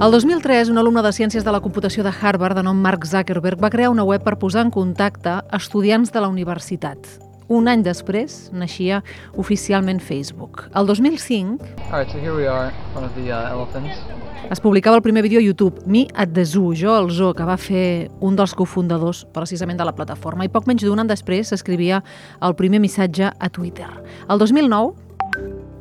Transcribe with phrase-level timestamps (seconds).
[0.00, 3.60] El 2003, un alumne de Ciències de la Computació de Harvard, de nom Mark Zuckerberg,
[3.62, 6.98] va crear una web per posar en contacte estudiants de la universitat.
[7.46, 9.04] Un any després, naixia
[9.38, 10.64] oficialment Facebook.
[10.74, 11.62] El 2005...
[11.92, 14.50] All right, so here we are, one of the uh.
[14.50, 17.46] Es publicava el primer vídeo a YouTube, Me at the Zoo, jo al zoo, que
[17.46, 20.44] va fer un dels cofundadors precisament de la plataforma.
[20.44, 22.02] I poc menys d'un any després s'escrivia
[22.42, 23.88] el primer missatge a Twitter.
[24.28, 25.03] El 2009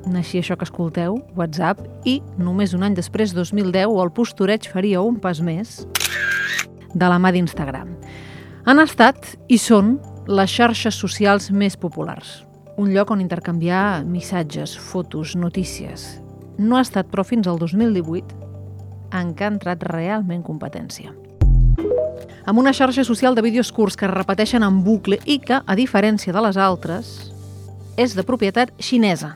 [0.09, 5.19] naixia això que escolteu, WhatsApp, i només un any després, 2010, el postureig faria un
[5.21, 5.83] pas més
[6.93, 7.95] de la mà d'Instagram.
[8.65, 12.43] Han estat i són les xarxes socials més populars.
[12.77, 16.21] Un lloc on intercanviar missatges, fotos, notícies.
[16.57, 18.39] No ha estat, però, fins al 2018
[19.13, 21.13] en què ha entrat realment competència.
[22.45, 25.75] Amb una xarxa social de vídeos curts que es repeteixen en bucle i que, a
[25.79, 27.32] diferència de les altres,
[27.97, 29.35] és de propietat xinesa.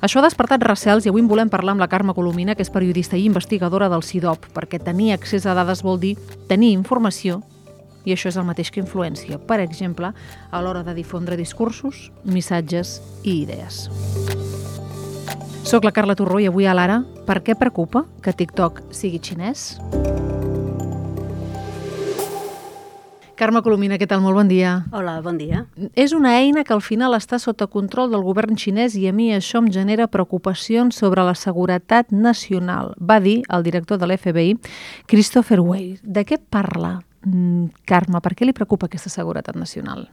[0.00, 2.72] Això ha despertat recels i avui en volem parlar amb la Carme Colomina, que és
[2.72, 6.16] periodista i investigadora del CIDOP, perquè tenir accés a dades vol dir
[6.48, 7.42] tenir informació
[8.06, 13.00] i això és el mateix que influència, per exemple, a l'hora de difondre discursos, missatges
[13.24, 13.88] i idees.
[15.66, 19.72] Soc la Carla Torró i avui a l'Ara, per què preocupa que TikTok sigui xinès?
[23.36, 24.22] Carme Colomina, què tal?
[24.24, 24.70] Molt bon dia.
[24.96, 25.66] Hola, bon dia.
[25.92, 29.28] És una eina que al final està sota control del govern xinès i a mi
[29.36, 34.56] això em genera preocupacions sobre la seguretat nacional, va dir el director de l'FBI,
[35.12, 36.00] Christopher Wade.
[36.02, 38.22] De què parla, mm, Carme?
[38.24, 40.08] Per què li preocupa aquesta seguretat nacional?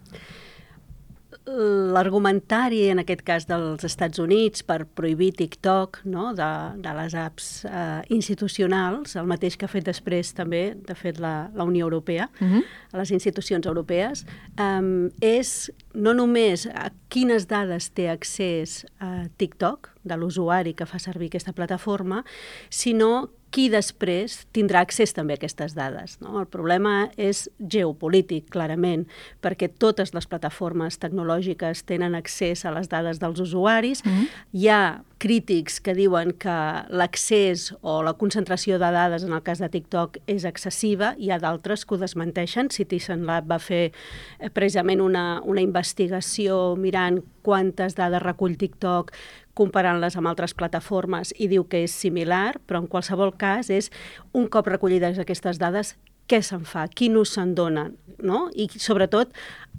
[1.45, 6.49] L'argumentari, en aquest cas dels Estats Units, per prohibir TikTok no, de,
[6.79, 11.49] de les apps eh, institucionals, el mateix que ha fet després també, de fet, la,
[11.51, 12.63] la Unió Europea, uh -huh.
[12.99, 14.25] les institucions europees,
[14.57, 20.99] eh, és no només a quines dades té accés a TikTok, de l'usuari que fa
[20.99, 22.23] servir aquesta plataforma,
[22.69, 26.17] sinó qui després tindrà accés també a aquestes dades.
[26.23, 26.39] No?
[26.41, 29.05] El problema és geopolític, clarament,
[29.45, 34.03] perquè totes les plataformes tecnològiques tenen accés a les dades dels usuaris.
[34.03, 34.27] Mm -hmm.
[34.53, 36.57] Hi ha crítics que diuen que
[36.89, 41.39] l'accés o la concentració de dades en el cas de TikTok és excessiva, hi ha
[41.39, 42.69] d'altres que ho desmenteixen.
[42.69, 43.93] Citizen Lab va fer
[44.39, 49.11] eh, precisament una, una investigació mirant quantes dades recull TikTok,
[49.57, 53.91] comparant-les amb altres plataformes i diu que és similar, però en qualsevol cas és
[54.33, 55.95] un cop recollides aquestes dades,
[56.29, 57.89] què se'n fa, quin ús se'n dona,
[58.23, 58.47] no?
[58.55, 59.33] I sobretot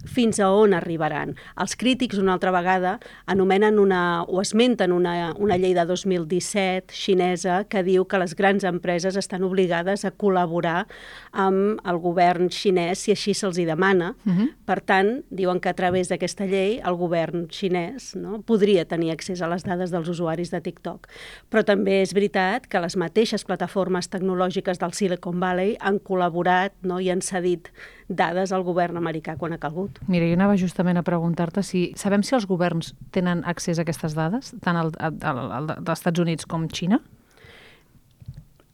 [0.04, 1.32] fins a on arribaran.
[1.60, 2.98] Els crítics, una altra vegada,
[3.30, 8.66] anomenen una, o esmenten una, una llei de 2017 xinesa que diu que les grans
[8.68, 10.84] empreses estan obligades a col·laborar
[11.32, 14.14] amb el govern xinès si així se'ls hi demana.
[14.24, 14.38] Uh mhm.
[14.40, 14.50] -huh.
[14.64, 19.40] Per tant, diuen que a través d'aquesta llei el govern xinès no, podria tenir accés
[19.42, 21.08] a les dades dels usuaris de TikTok.
[21.50, 26.33] Però també és veritat que les mateixes plataformes tecnològiques del Silicon Valley han col·laborat
[26.82, 27.70] no, i han cedit
[28.08, 30.00] dades al govern americà quan ha calgut.
[30.08, 31.92] Mira, jo anava justament a preguntar-te si...
[31.96, 35.98] Sabem si els governs tenen accés a aquestes dades, tant al, al, al, al, dels
[35.98, 37.00] Estats Units com Xina?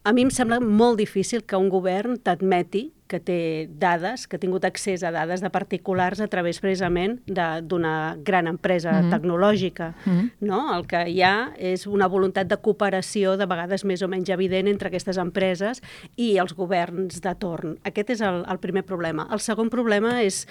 [0.03, 3.41] A mi em sembla molt difícil que un govern t'admeti que té
[3.83, 8.93] dades, que ha tingut accés a dades de particulars a través precisament d'una gran empresa
[8.93, 9.11] mm -hmm.
[9.11, 9.95] tecnològica.
[10.05, 10.31] Mm -hmm.
[10.41, 10.77] no?
[10.77, 14.69] El que hi ha és una voluntat de cooperació de vegades més o menys evident
[14.69, 15.83] entre aquestes empreses
[16.17, 17.79] i els governs de torn.
[17.85, 19.27] Aquest és el, el primer problema.
[19.33, 20.47] El segon problema és,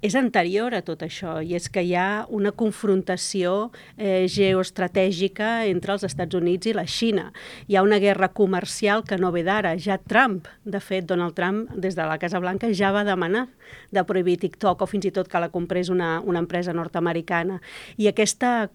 [0.00, 5.96] és anterior a tot això i és que hi ha una confrontació eh, geoestratègica entre
[5.96, 7.28] els Estats Units i la Xina.
[7.66, 9.74] Hi ha una guerra comercial que no ve d'ara.
[9.78, 13.48] Ja Trump, de fet, Donald Trump, des de la Casa Blanca ja va demanar
[13.90, 17.58] de prohibir TikTok o fins i tot que la comprés una, una empresa nord-americana.
[17.98, 18.70] I aquesta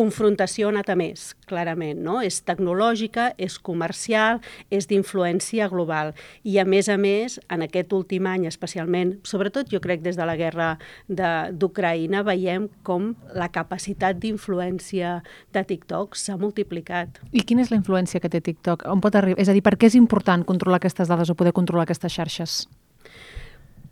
[0.00, 2.18] confrontació ha anat a més, clarament, no?
[2.24, 4.40] És tecnològica, és comercial,
[4.72, 6.14] és d'influència global.
[6.48, 10.26] I a més a més, en aquest últim any especialment, sobretot jo crec des de
[10.28, 10.72] la guerra
[11.08, 15.18] d'Ucraïna, veiem com la capacitat d'influència
[15.52, 17.20] de TikTok s'ha multiplicat.
[17.32, 18.86] I quina és la influència que té TikTok?
[18.90, 19.40] On pot arribar?
[19.42, 22.62] És a dir, per què és important controlar aquestes dades o poder controlar aquestes xarxes?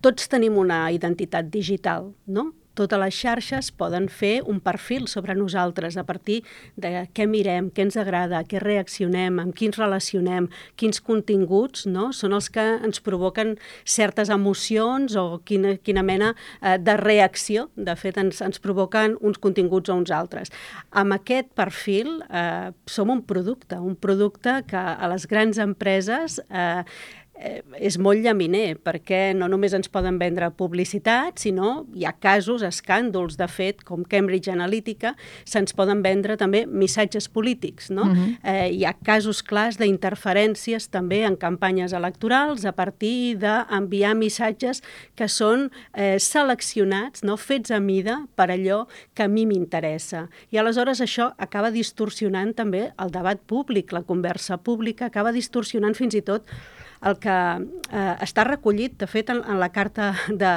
[0.05, 2.53] Tots tenim una identitat digital, no?
[2.79, 6.41] Totes les xarxes poden fer un perfil sobre nosaltres a partir
[6.77, 10.49] de què mirem, què ens agrada, què reaccionem, amb quins relacionem,
[10.79, 12.11] quins continguts no?
[12.15, 17.69] són els que ens provoquen certes emocions o quina, quina mena eh, de reacció.
[17.77, 20.53] De fet, ens, ens provoquen uns continguts o uns altres.
[20.91, 26.85] Amb aquest perfil eh, som un producte, un producte que a les grans empreses eh,
[27.39, 32.65] eh, és molt llaminer, perquè no només ens poden vendre publicitat, sinó hi ha casos,
[32.67, 35.15] escàndols, de fet, com Cambridge Analytica,
[35.49, 38.09] se'ns poden vendre també missatges polítics, no?
[38.09, 38.39] Uh -huh.
[38.43, 44.83] eh, hi ha casos clars d'interferències també en campanyes electorals a partir d'enviar missatges
[45.15, 47.37] que són eh, seleccionats, no?
[47.37, 50.29] fets a mida per allò que a mi m'interessa.
[50.51, 56.15] I aleshores això acaba distorsionant també el debat públic, la conversa pública, acaba distorsionant fins
[56.15, 56.43] i tot
[57.07, 60.53] el que eh, està recollit, de fet, en, en la Carta de,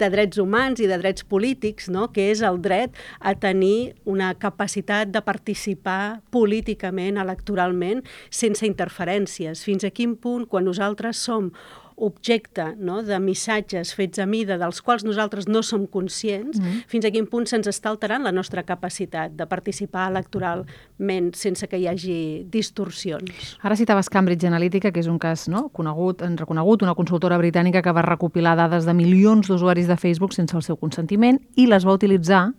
[0.00, 2.08] de Drets Humans i de Drets Polítics, no?
[2.14, 9.64] que és el dret a tenir una capacitat de participar políticament, electoralment, sense interferències.
[9.66, 11.52] Fins a quin punt, quan nosaltres som
[11.96, 16.84] objecte no, de missatges fets a mida dels quals nosaltres no som conscients, mm -hmm.
[16.86, 21.78] fins a quin punt se'ns està alterant la nostra capacitat de participar electoralment sense que
[21.78, 23.58] hi hagi distorsions.
[23.60, 27.82] Ara citaves Cambridge Analytica, que és un cas no, conegut, en reconegut, una consultora britànica
[27.82, 31.86] que va recopilar dades de milions d'usuaris de Facebook sense el seu consentiment i les
[31.86, 32.52] va utilitzar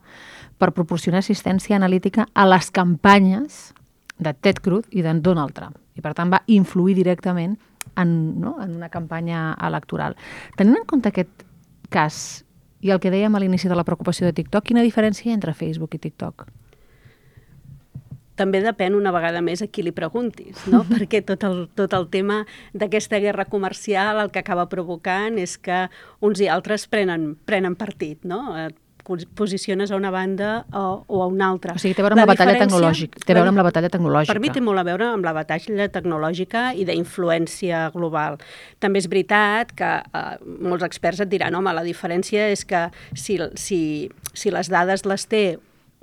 [0.58, 3.74] per proporcionar assistència analítica a les campanyes
[4.20, 5.78] de Ted Cruz i de Donald Trump.
[5.96, 7.58] I, per tant, va influir directament
[7.96, 8.58] en, no?
[8.64, 10.18] en una campanya electoral.
[10.58, 11.46] Tenint en compte aquest
[11.94, 12.44] cas
[12.84, 15.40] i el que dèiem a l'inici de la preocupació de TikTok, quina diferència hi ha
[15.40, 16.48] entre Facebook i TikTok?
[18.36, 20.84] també depèn una vegada més a qui li preguntis, no?
[20.92, 22.42] perquè tot el, tot el tema
[22.74, 25.86] d'aquesta guerra comercial el que acaba provocant és que
[26.24, 28.24] uns i altres prenen, prenen partit.
[28.26, 28.42] No?
[29.04, 31.76] Posiciones a una banda o, o a una altra.
[31.76, 33.24] O sigui, té a veure amb la, la batalla tecnològica.
[33.26, 34.34] Té a veure amb la batalla tecnològica.
[34.34, 38.40] Per mi té molt a veure amb la batalla tecnològica i d'influència global.
[38.84, 40.24] També és veritat que eh,
[40.64, 43.82] molts experts et diran, home, la diferència és que si, si,
[44.34, 45.46] si les dades les té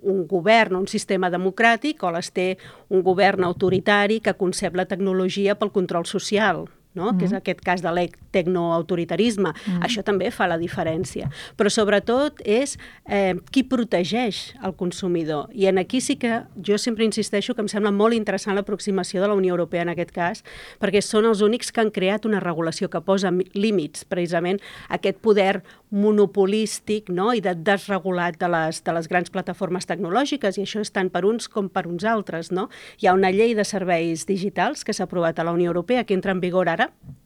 [0.00, 2.54] un govern un sistema democràtic o les té
[2.88, 6.64] un govern autoritari que concep la tecnologia pel control social
[6.94, 7.12] no?
[7.12, 7.18] Mm.
[7.18, 7.42] que és mm-hmm.
[7.42, 9.52] aquest cas de l'etecnoautoritarisme.
[9.54, 9.82] Mm.
[9.86, 11.30] Això també fa la diferència.
[11.58, 12.76] Però sobretot és
[13.06, 15.50] eh, qui protegeix el consumidor.
[15.54, 19.30] I en aquí sí que jo sempre insisteixo que em sembla molt interessant l'aproximació de
[19.30, 20.44] la Unió Europea en aquest cas,
[20.80, 25.20] perquè són els únics que han creat una regulació que posa límits, precisament, a aquest
[25.22, 27.32] poder monopolístic no?
[27.34, 31.24] i de desregulat de les, de les grans plataformes tecnològiques, i això és tant per
[31.26, 32.50] uns com per uns altres.
[32.54, 32.68] No?
[33.02, 36.14] Hi ha una llei de serveis digitals que s'ha aprovat a la Unió Europea, que
[36.14, 36.79] entra en vigor ara,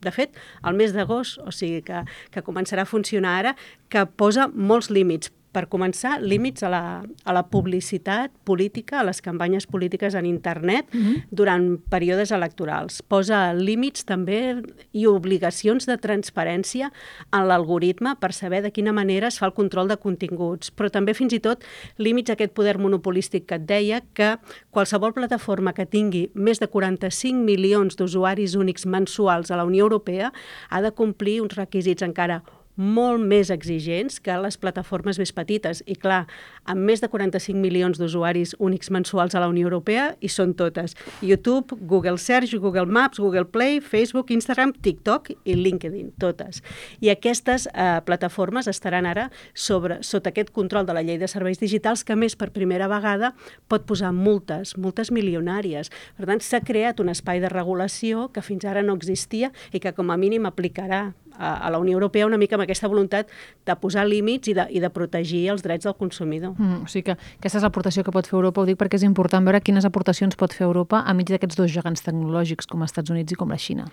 [0.04, 2.02] de fet, al mes d'agost, o sigui que,
[2.34, 3.54] que començarà a funcionar ara,
[3.92, 9.22] que posa molts límits per començar, límits a la, a la publicitat política, a les
[9.22, 11.22] campanyes polítiques en internet mm -hmm.
[11.30, 13.02] durant períodes electorals.
[13.02, 14.62] Posa límits també
[14.92, 16.90] i obligacions de transparència
[17.32, 21.14] en l'algoritme per saber de quina manera es fa el control de continguts, però també
[21.14, 21.64] fins i tot
[21.96, 24.38] límits a aquest poder monopolístic que et deia que
[24.70, 30.32] qualsevol plataforma que tingui més de 45 milions d'usuaris únics mensuals a la Unió Europea
[30.70, 32.42] ha de complir uns requisits encara
[32.76, 35.82] molt més exigents que les plataformes més petites.
[35.86, 36.24] I clar,
[36.64, 40.96] amb més de 45 milions d'usuaris únics mensuals a la Unió Europea, i són totes.
[41.22, 46.62] YouTube, Google Search, Google Maps, Google Play, Facebook, Instagram, TikTok i LinkedIn, totes.
[47.00, 51.60] I aquestes eh, plataformes estaran ara sobre, sota aquest control de la llei de serveis
[51.62, 53.34] digitals que, més, per primera vegada
[53.68, 55.92] pot posar multes, multes milionàries.
[56.18, 59.94] Per tant, s'ha creat un espai de regulació que fins ara no existia i que
[59.94, 63.30] com a mínim aplicarà a, a la Unió Europea una mica amb aquesta voluntat
[63.66, 66.54] de posar límits i de, i de protegir els drets del consumidor.
[66.58, 69.06] Mm, o sigui que aquesta és l'aportació que pot fer Europa, ho dic perquè és
[69.06, 72.94] important veure quines aportacions pot fer Europa a mig d'aquests dos gegants tecnològics com els
[72.94, 73.88] Estats Units i com la Xina.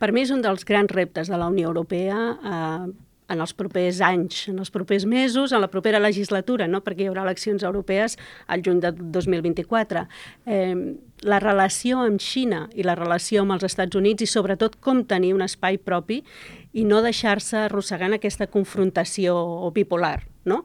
[0.00, 2.92] Per mi és un dels grans reptes de la Unió Europea eh,
[3.32, 6.82] en els propers anys, en els propers mesos, en la propera legislatura, no?
[6.84, 8.18] perquè hi haurà eleccions europees
[8.52, 10.04] al juny de 2024.
[10.46, 10.74] Eh,
[11.22, 15.32] la relació amb Xina i la relació amb els Estats Units i sobretot com tenir
[15.36, 16.22] un espai propi
[16.72, 19.36] i no deixar-se arrossegar en aquesta confrontació
[19.74, 20.62] bipolar, no?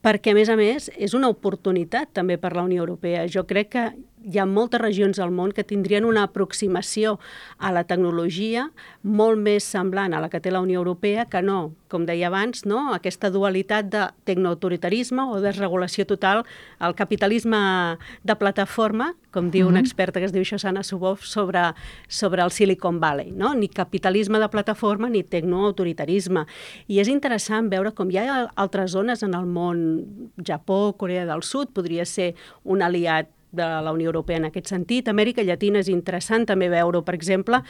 [0.00, 3.26] Perquè, a més a més, és una oportunitat també per la Unió Europea.
[3.28, 3.82] Jo crec que
[4.24, 7.18] hi ha moltes regions del món que tindrien una aproximació
[7.58, 8.68] a la tecnologia
[9.02, 12.64] molt més semblant a la que té la Unió Europea que no, com deia abans,
[12.68, 12.90] no?
[12.94, 16.44] aquesta dualitat de tecnoautoritarisme o desregulació total
[16.78, 17.58] al capitalisme
[18.22, 19.70] de plataforma, com diu mm -hmm.
[19.70, 21.74] una experta que es diu Shoshana Subov sobre,
[22.08, 23.54] sobre el Silicon Valley, no?
[23.54, 26.46] ni capitalisme de plataforma ni tecnoautoritarisme.
[26.88, 31.42] I és interessant veure com hi ha altres zones en el món, Japó, Corea del
[31.42, 32.34] Sud, podria ser
[32.64, 35.08] un aliat de la Unió Europea en aquest sentit.
[35.08, 37.62] Amèrica Llatina és interessant també veure, per exemple,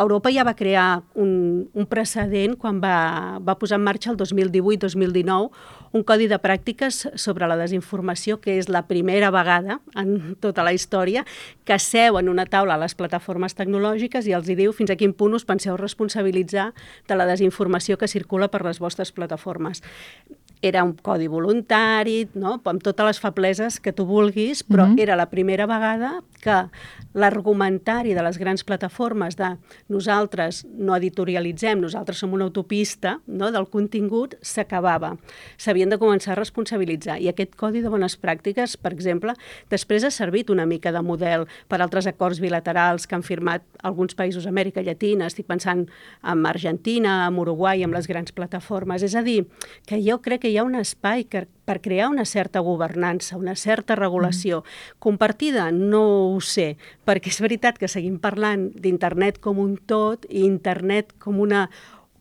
[0.00, 5.50] Europa ja va crear un, un precedent quan va, va posar en marxa el 2018-2019
[5.92, 10.72] un codi de pràctiques sobre la desinformació que és la primera vegada en tota la
[10.72, 11.24] història
[11.68, 14.96] que seu en una taula a les plataformes tecnològiques i els hi diu fins a
[14.96, 16.70] quin punt us penseu responsabilitzar
[17.08, 19.82] de la desinformació que circula per les vostres plataformes
[20.62, 22.58] era un codi voluntari, no?
[22.64, 25.00] amb totes les febleses que tu vulguis, però mm -hmm.
[25.00, 26.68] era la primera vegada que
[27.14, 29.50] l'argumentari de les grans plataformes de
[29.90, 33.50] nosaltres no editorialitzem, nosaltres som una autopista no?
[33.50, 35.16] del contingut, s'acabava.
[35.58, 37.18] S'havien de començar a responsabilitzar.
[37.20, 39.34] I aquest codi de bones pràctiques, per exemple,
[39.70, 44.14] després ha servit una mica de model per altres acords bilaterals que han firmat alguns
[44.14, 45.86] països d'Amèrica Llatina, estic pensant
[46.22, 49.02] en Argentina, en Uruguai, amb les grans plataformes.
[49.02, 49.44] És a dir,
[49.86, 53.54] que jo crec que hi ha un espai que, per crear una certa governança, una
[53.54, 54.64] certa regulació.
[54.64, 54.98] Mm.
[54.98, 55.70] Compartida?
[55.70, 56.74] No ho sé,
[57.06, 61.68] perquè és veritat que seguim parlant d'internet com un tot i internet com una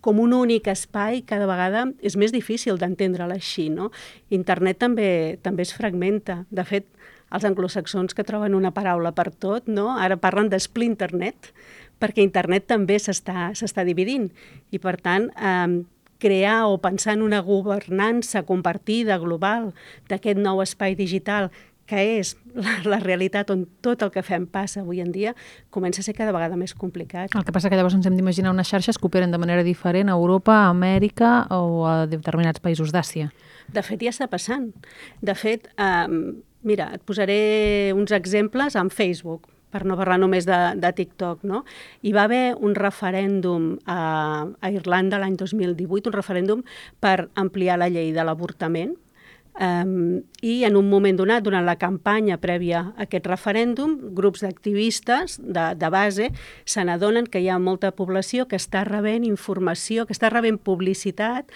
[0.05, 3.67] com un únic espai, cada vegada és més difícil d'entendre-la així.
[3.73, 3.89] No?
[4.31, 5.09] Internet també,
[5.43, 6.45] també es fragmenta.
[6.55, 6.87] De fet,
[7.35, 9.89] els anglosaxons que troben una paraula per tot, no?
[9.99, 11.51] ara parlen de splinternet,
[11.99, 14.29] perquè internet també s'està dividint.
[14.71, 15.81] I, per tant, eh,
[16.19, 19.73] crear o pensar en una governança compartida, global,
[20.11, 21.49] d'aquest nou espai digital
[21.89, 25.33] que és la, la realitat on tot el que fem passa avui en dia,
[25.73, 27.33] comença a ser cada vegada més complicat.
[27.33, 30.11] El que passa que llavors ens hem d'imaginar unes xarxes que operen de manera diferent
[30.11, 33.31] a Europa, a Amèrica o a determinats països d'Àsia.
[33.73, 34.69] De fet, ja està passant.
[35.25, 36.05] De fet, eh,
[36.61, 37.39] mira, et posaré
[37.97, 41.63] uns exemples amb Facebook per no parlar només de, de TikTok, no?
[42.01, 43.99] Hi va haver un referèndum a,
[44.49, 46.65] a Irlanda l'any 2018, un referèndum
[46.99, 48.97] per ampliar la llei de l'avortament,
[49.59, 55.35] Um, I en un moment donat, durant la campanya prèvia a aquest referèndum, grups d'activistes
[55.41, 56.29] de, de base
[56.63, 61.51] se n'adonen que hi ha molta població que està rebent informació, que està rebent publicitat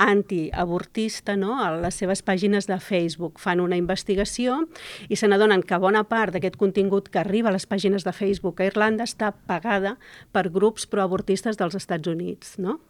[0.00, 1.58] antiavortista no?
[1.60, 3.38] a les seves pàgines de Facebook.
[3.38, 4.62] Fan una investigació
[5.08, 8.60] i se n'adonen que bona part d'aquest contingut que arriba a les pàgines de Facebook
[8.60, 9.98] a Irlanda està pagada
[10.32, 12.56] per grups proavortistes dels Estats Units.
[12.58, 12.80] No?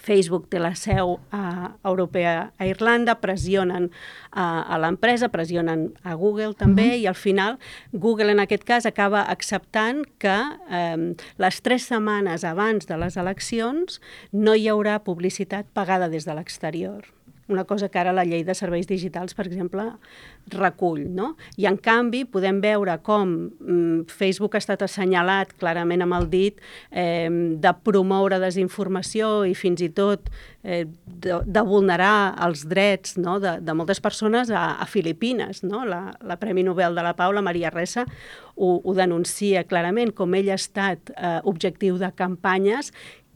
[0.00, 6.54] Facebook té la seu uh, europea a Irlanda, pressionen uh, a l'empresa, pressionen a Google
[6.54, 7.02] també, mm -hmm.
[7.02, 7.58] i al final
[7.92, 10.38] Google en aquest cas acaba acceptant que
[10.70, 14.00] um, les tres setmanes abans de les eleccions
[14.32, 17.04] no hi haurà publicitat pagada des de l'exterior
[17.52, 19.84] una cosa que ara la llei de serveis digitals, per exemple,
[20.52, 21.04] recull.
[21.12, 21.34] No?
[21.60, 26.60] I en canvi podem veure com mm, Facebook ha estat assenyalat clarament amb el dit
[26.90, 30.30] eh, de promoure desinformació i fins i tot
[30.62, 33.38] eh, de, de vulnerar els drets no?
[33.42, 35.62] de, de moltes persones a, a Filipines.
[35.66, 35.84] No?
[35.88, 38.06] La, la Premi Nobel de la Pau, la Maria Ressa,
[38.56, 42.92] ho, ho denuncia clarament, com ell ha estat eh, objectiu de campanyes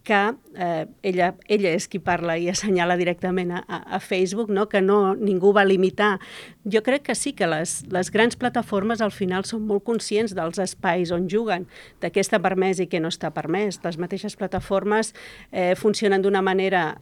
[0.06, 4.68] que eh, ella, ella és qui parla i assenyala directament a, a Facebook, no?
[4.70, 6.20] que no ningú va limitar.
[6.62, 10.62] Jo crec que sí que les, les grans plataformes al final són molt conscients dels
[10.62, 11.66] espais on juguen,
[12.00, 13.80] de què està permès i què no està permès.
[13.82, 15.10] Les mateixes plataformes
[15.50, 16.92] eh, funcionen d'una manera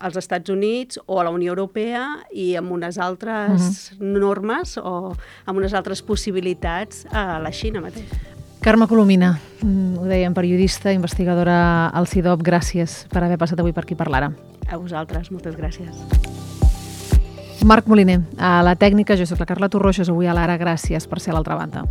[0.00, 4.12] als Estats Units o a la Unió Europea i amb unes altres uh -huh.
[4.20, 8.39] normes o amb unes altres possibilitats a la Xina mateix.
[8.60, 13.86] Carme Colomina, mm, ho dèiem, periodista, investigadora al CIDOP, gràcies per haver passat avui per
[13.86, 14.34] aquí per l'Ara.
[14.68, 15.96] A vosaltres, moltes gràcies.
[17.64, 21.20] Marc Moliner, a la tècnica, jo sóc la Carla Torroixos, avui a l'Ara, gràcies per
[21.20, 21.86] ser a l'altra banda.